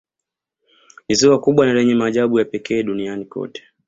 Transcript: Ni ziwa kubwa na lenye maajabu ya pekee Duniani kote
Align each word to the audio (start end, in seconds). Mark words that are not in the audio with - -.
Ni 1.09 1.15
ziwa 1.15 1.39
kubwa 1.39 1.65
na 1.65 1.73
lenye 1.73 1.95
maajabu 1.95 2.39
ya 2.39 2.45
pekee 2.45 2.83
Duniani 2.83 3.25
kote 3.25 3.63